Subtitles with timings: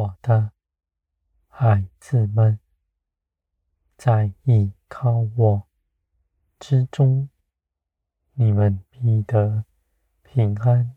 [0.00, 0.52] 我的
[1.46, 2.58] 孩子们，
[3.98, 5.68] 在倚靠我
[6.58, 7.28] 之中，
[8.32, 9.66] 你们必得
[10.22, 10.96] 平安。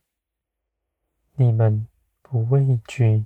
[1.33, 1.85] 你们
[2.21, 3.25] 不畏惧，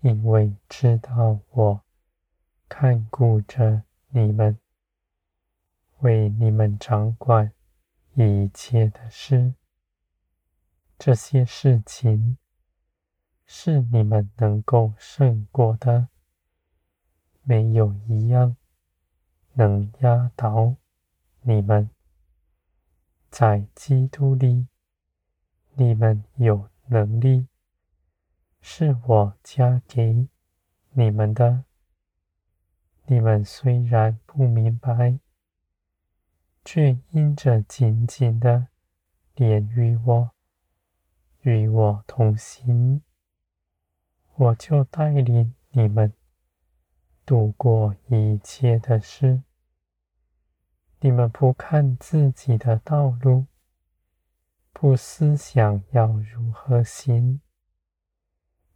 [0.00, 1.84] 因为知道我
[2.68, 4.58] 看顾着你们，
[5.98, 7.52] 为你们掌管
[8.14, 9.54] 一切的事。
[10.98, 12.36] 这些事情
[13.46, 16.08] 是你们能够胜过的，
[17.42, 18.56] 没有一样
[19.52, 20.74] 能压倒
[21.42, 21.88] 你们。
[23.30, 24.66] 在基督里，
[25.74, 27.46] 你们有能力，
[28.60, 30.28] 是我加给
[30.90, 31.64] 你们的。
[33.06, 35.20] 你们虽然不明白，
[36.64, 38.68] 却因着紧紧的
[39.36, 40.30] 连于我。
[41.42, 43.02] 与我同行，
[44.36, 46.12] 我就带领你们
[47.24, 49.42] 度过一切的事。
[51.00, 53.46] 你们不看自己的道路，
[54.72, 57.40] 不思想要如何行，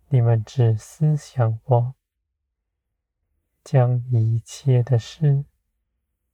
[0.08, 1.94] 你们只思想我，
[3.62, 5.44] 将一切的事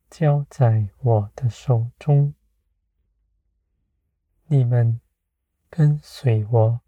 [0.09, 2.35] 交在我的手中。
[4.47, 5.01] 你们。
[5.69, 6.81] 跟随我，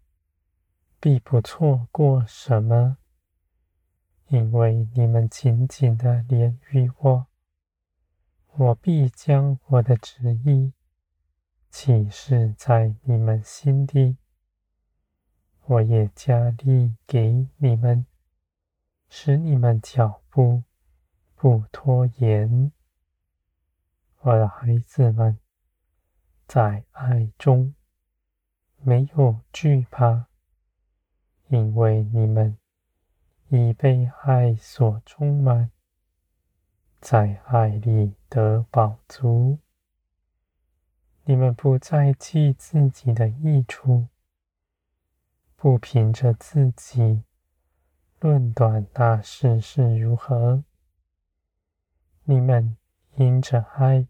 [0.99, 2.97] 必不错过什么，
[4.27, 7.27] 因为你们紧紧的连于我，
[8.53, 10.73] 我必将我的旨意
[11.69, 14.17] 启示在你们心里，
[15.65, 18.05] 我也加力给你们，
[19.07, 20.63] 使你们脚步
[21.35, 22.71] 不拖延。
[24.19, 25.39] 我的孩子们，
[26.45, 27.73] 在爱中。
[28.81, 30.28] 没有惧怕，
[31.49, 32.57] 因为你们
[33.49, 35.71] 已被爱所充满，
[37.01, 39.57] 在爱里得饱足。
[41.23, 44.07] 你们不再计自己的益处，
[45.55, 47.23] 不凭着自己
[48.19, 50.63] 论断大事是如何。
[52.25, 52.77] 你们
[53.15, 54.07] 因着爱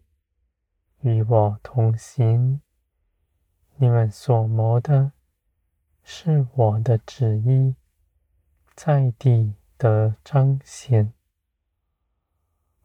[1.00, 2.60] 与我同行。
[3.76, 5.12] 你们所谋的，
[6.02, 7.74] 是我的旨意，
[8.74, 11.12] 在地的彰显。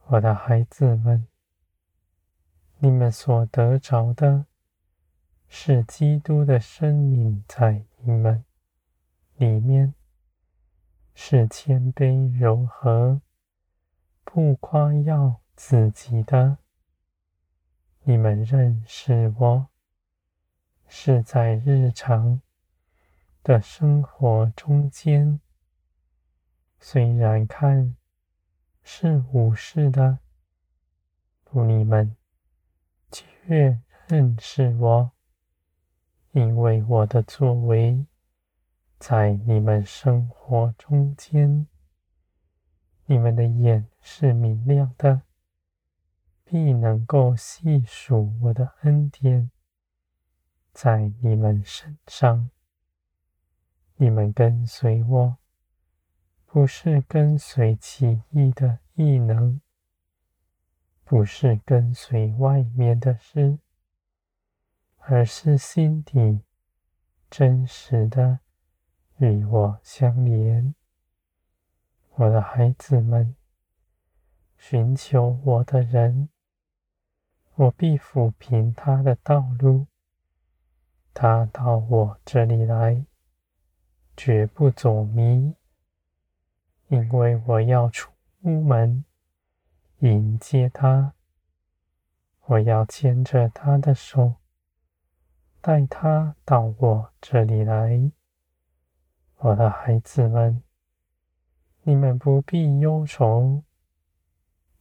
[0.08, 1.28] 我的孩子们，
[2.78, 4.46] 你们所得着的，
[5.48, 8.44] 是基督的生命在你们
[9.38, 9.94] 里面，
[11.14, 13.22] 是谦卑柔和，
[14.24, 16.58] 不夸耀自己的。
[18.04, 19.68] 你们认识我。
[20.88, 22.40] 是在日常
[23.46, 25.40] 的生活中间，
[26.80, 27.96] 虽然看
[28.82, 30.18] 是无事的，
[31.44, 32.18] 不，你们
[33.12, 35.12] 却认识我，
[36.32, 38.08] 因为我的作为
[38.98, 41.68] 在你们生活中间，
[43.06, 45.22] 你们的眼是明亮的，
[46.44, 49.52] 必能够细数我的恩典。
[50.74, 52.50] 在你们身上，
[53.98, 55.38] 你们跟随我，
[56.46, 59.62] 不是跟随奇异的异能，
[61.06, 63.58] 不是跟随外面的事，
[64.98, 66.42] 而是心底
[67.30, 68.40] 真实的
[69.18, 70.76] 与我相连。
[72.16, 73.36] 我的孩子们，
[74.58, 76.28] 寻求我的人，
[77.56, 79.88] 我必抚平他的道路。
[81.14, 83.06] 他到我这里来，
[84.16, 85.56] 绝不走迷，
[86.88, 89.04] 因为我要出门
[90.00, 91.14] 迎接他，
[92.46, 94.36] 我要牵着他的手，
[95.62, 98.12] 带他到我这里来。
[99.38, 100.64] 我的孩子们，
[101.84, 103.64] 你们不必忧愁，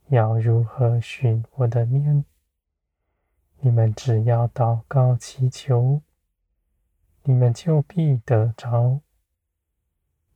[0.07, 2.23] 要如何寻我的面？
[3.59, 6.01] 你们只要祷告祈求。
[7.27, 9.01] 你们就必得着，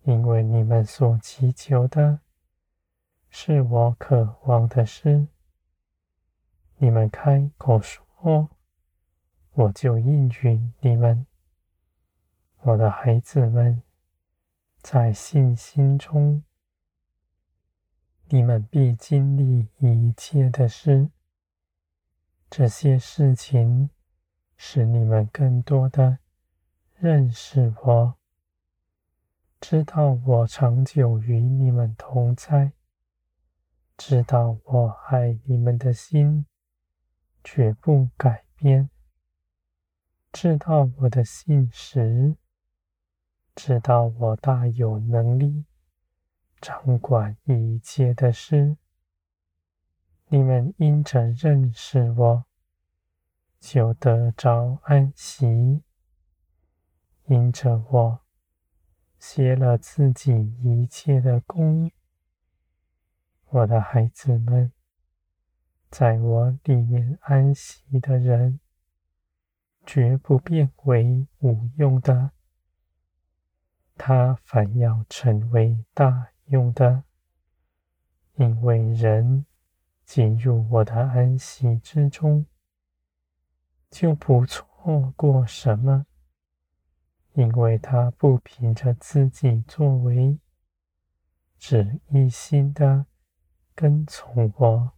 [0.10, 2.22] 因为你们所祈求的，
[3.30, 5.28] 是我渴望的事。
[6.78, 8.50] 你们开口说，
[9.52, 11.28] 我就应允你们。
[12.62, 13.84] 我的孩子们，
[14.82, 16.44] 在信心中，
[18.30, 21.12] 你们必经历一切的事。
[22.50, 23.92] 这些事情
[24.58, 26.18] 使你们更多的。
[26.96, 28.19] 认识我，
[29.62, 32.72] 知道我长久与你们同在，
[33.98, 36.46] 知道我爱你们的心
[37.44, 38.90] 绝不改变，
[40.32, 42.38] 知道我的信实，
[43.54, 45.66] 知道我大有能力
[46.62, 48.78] 掌管一切的事。
[50.30, 52.46] 你们因着认识我，
[53.60, 55.84] 就得着安息，
[57.26, 58.22] 因着我。
[59.20, 60.32] 歇了自己
[60.64, 61.92] 一切的功，
[63.50, 64.72] 我的孩子们，
[65.92, 68.62] 在我里面安息的人，
[69.86, 72.32] 绝不变为无用的，
[73.96, 77.04] 他反要成为大用的，
[78.36, 79.46] 因为人
[80.06, 82.46] 进入我的安息之中，
[83.90, 86.06] 就不错过什么。
[87.40, 90.38] 因为他不凭着自己作为，
[91.58, 93.06] 只一心的
[93.74, 94.92] 跟从我，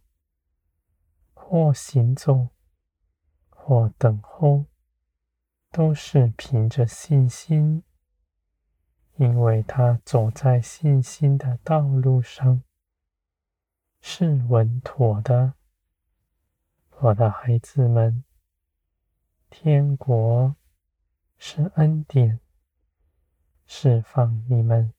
[1.34, 2.48] 或行走，
[3.48, 4.64] 或等候，
[5.70, 7.84] 都是凭着信心。
[9.18, 12.64] 因为他走在信心的道路上，
[14.00, 15.54] 是稳妥的。
[16.98, 18.24] 我的孩子们，
[19.48, 20.56] 天国。
[21.44, 22.38] 是恩典，
[23.66, 24.94] 释放你们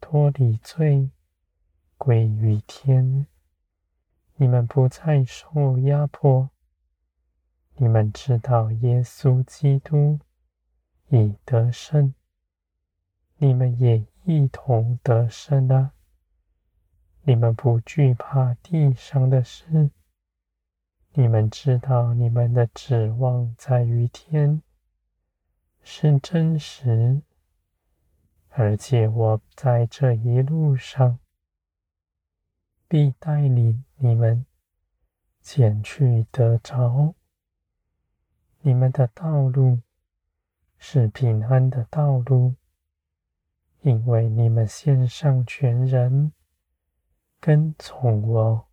[0.00, 1.10] 脱离罪，
[1.98, 3.26] 归于天。
[4.36, 6.48] 你们不再受压迫。
[7.74, 10.18] 你们知道耶稣基督
[11.10, 12.14] 已得胜，
[13.36, 15.92] 你们也一同得胜了。
[17.24, 19.90] 你们不惧怕地上的事。
[21.12, 24.62] 你们知道你们的指望在于天。
[25.82, 27.22] 是真实，
[28.50, 31.18] 而且我在这一路上
[32.86, 34.46] 必带领你们
[35.40, 37.14] 前去得着。
[38.60, 39.80] 你们的道路
[40.78, 42.54] 是平安的道路，
[43.80, 46.32] 因为你们献上全人
[47.40, 48.69] 跟从我。